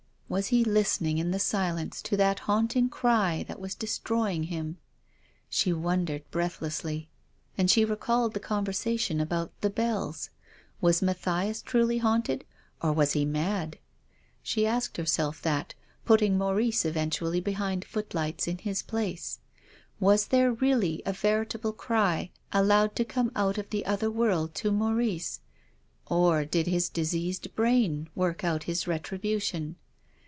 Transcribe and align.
Was 0.31 0.47
he 0.47 0.63
listening 0.63 1.17
in 1.17 1.31
the 1.31 1.39
silence 1.39 2.01
to 2.03 2.15
that 2.15 2.39
haunting 2.47 2.87
cry 2.87 3.43
that 3.49 3.59
was 3.59 3.75
destroying 3.75 4.43
him? 4.43 4.77
She 5.49 5.73
wondered 5.73 6.23
breathlessly. 6.31 7.09
And 7.57 7.69
she 7.69 7.83
recalled 7.83 8.33
the 8.33 8.39
conversation 8.39 9.19
about" 9.19 9.51
The 9.61 9.69
Bells." 9.69 10.29
Was 10.79 11.01
Mathias 11.01 11.61
truly 11.61 11.97
haunted? 11.97 12.45
or 12.81 12.93
was 12.93 13.11
he 13.11 13.25
mad? 13.25 13.77
She 14.41 14.65
asked 14.65 14.95
herself 14.95 15.41
that, 15.41 15.73
putting 16.05 16.37
Maurice 16.37 16.85
eventually 16.85 17.41
behind 17.41 17.83
footlights 17.83 18.47
in 18.47 18.59
his 18.59 18.81
place. 18.83 19.39
Was 19.99 20.27
THE 20.27 20.37
DEAD 20.37 20.39
CHILD. 20.39 20.59
213 20.59 20.69
there 20.69 20.69
really 20.69 21.03
a 21.05 21.11
veritable 21.13 21.73
cry, 21.73 22.29
allowed 22.53 22.95
to 22.95 23.03
come 23.03 23.33
out 23.35 23.57
of 23.57 23.69
the 23.69 23.85
other 23.85 24.09
world 24.09 24.55
to 24.55 24.71
Maurice? 24.71 25.41
or 26.07 26.45
did 26.45 26.67
his 26.67 26.87
diseased 26.87 27.53
brain 27.53 28.07
work 28.15 28.45
out 28.45 28.63
his 28.63 28.87
retribution 28.87 29.75